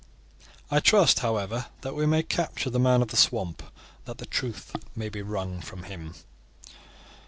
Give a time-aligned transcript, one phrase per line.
[0.71, 3.71] I trust, however, that we may capture the man of the swamp, and
[4.05, 6.15] that the truth may be wrung from him."